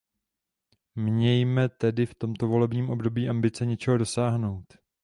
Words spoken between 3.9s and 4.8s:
dosáhnout.